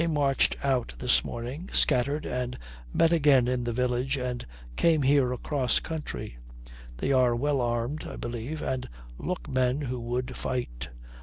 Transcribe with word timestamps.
They 0.01 0.07
marched 0.07 0.57
out 0.65 0.95
this 0.97 1.23
morning, 1.23 1.69
scattered, 1.71 2.25
and 2.25 2.57
met 2.91 3.13
again 3.13 3.47
in 3.47 3.65
the 3.65 3.71
village 3.71 4.17
and 4.17 4.43
came 4.75 5.03
here 5.03 5.31
across 5.31 5.79
country. 5.79 6.37
They 6.97 7.11
are 7.11 7.35
well 7.35 7.61
armed, 7.61 8.07
I 8.07 8.15
believe, 8.15 8.63
and 8.63 8.89
look 9.19 9.47
men 9.47 9.81
who 9.81 9.99
would 9.99 10.35
fight." 10.35 10.87